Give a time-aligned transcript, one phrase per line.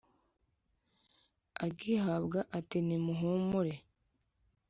[1.65, 3.75] agihabwa ati ni muhumure.